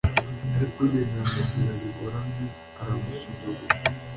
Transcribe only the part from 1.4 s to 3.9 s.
nzira zigoramye aramusuzugura